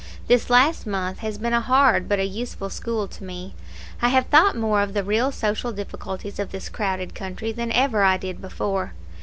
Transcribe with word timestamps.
This 0.27 0.49
last 0.49 0.87
month 0.87 1.19
has 1.19 1.37
been 1.37 1.53
a 1.53 1.61
hard, 1.61 2.09
but 2.09 2.17
a 2.17 2.25
useful 2.25 2.71
school 2.71 3.07
to 3.07 3.23
me. 3.23 3.53
I 4.01 4.07
have 4.09 4.25
thought 4.25 4.57
more 4.57 4.81
of 4.81 4.95
the 4.95 5.03
real 5.03 5.31
social 5.31 5.71
difficulties 5.71 6.39
of 6.39 6.51
this 6.51 6.69
crowded 6.69 7.13
country 7.13 7.51
than 7.51 7.71
ever 7.71 8.01
I 8.01 8.17
did 8.17 8.41
before. 8.41 8.93